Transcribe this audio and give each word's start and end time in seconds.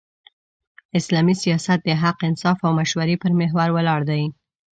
اسلامي 0.99 1.35
سیاست 1.43 1.79
د 1.85 1.89
حق، 2.01 2.17
انصاف 2.29 2.57
او 2.65 2.71
مشورې 2.79 3.15
پر 3.21 3.31
محور 3.39 3.69
ولاړ 3.73 4.01
دی. 4.09 4.23